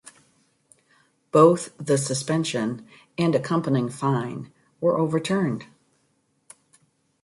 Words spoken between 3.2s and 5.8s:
the accompanying fine were overturned.